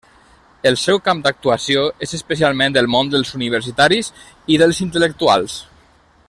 El 0.69 0.77
seu 0.83 0.99
camp 1.07 1.19
d’actuació 1.27 1.83
és 2.07 2.15
especialment 2.19 2.79
el 2.83 2.89
món 2.95 3.13
dels 3.17 3.35
universitaris 3.41 4.11
i 4.55 4.59
dels 4.63 4.81
intel·lectuals. 4.89 5.61